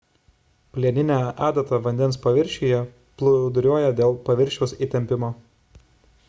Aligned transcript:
plieninė 0.77 1.17
adata 1.47 1.79
vandens 1.87 2.17
paviršiuje 2.23 2.79
plūduriuoja 3.23 3.93
dėl 4.01 4.17
paviršiaus 4.31 4.75
įtempio 4.89 5.31